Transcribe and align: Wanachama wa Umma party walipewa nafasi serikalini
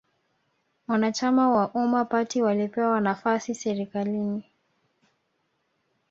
Wanachama 0.87 1.49
wa 1.51 1.71
Umma 1.71 2.05
party 2.05 2.41
walipewa 2.41 3.01
nafasi 3.01 3.55
serikalini 3.55 4.43